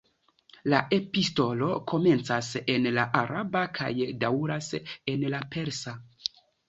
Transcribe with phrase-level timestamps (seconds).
[0.73, 3.93] La epistolo komencas en la araba kaj
[4.25, 4.71] daŭras
[5.15, 5.95] en la persa.